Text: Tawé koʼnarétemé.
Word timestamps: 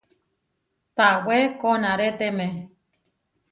Tawé 0.95 1.37
koʼnarétemé. 1.61 2.47